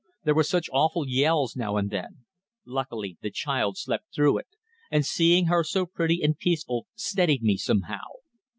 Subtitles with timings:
[0.23, 2.25] There were such awful yells now and then.
[2.65, 4.47] Luckily the child slept through it,
[4.89, 8.07] and seeing her so pretty and peaceful steadied me somehow.